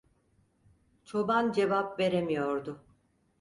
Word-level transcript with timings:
Çoban 1.05 1.51
cevap 1.51 1.99
veremiyordu. 1.99 2.85